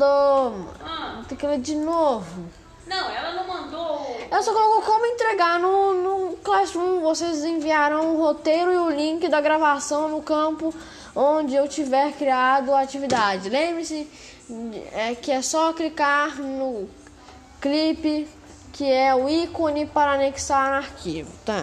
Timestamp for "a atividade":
12.74-13.48